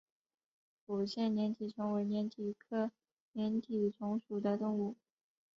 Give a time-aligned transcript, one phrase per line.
[0.87, 2.89] 抚仙粘体虫为粘体科
[3.35, 4.95] 粘体虫属的动物。